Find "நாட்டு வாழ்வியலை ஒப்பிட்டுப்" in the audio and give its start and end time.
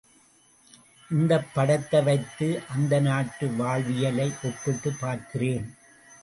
2.99-4.97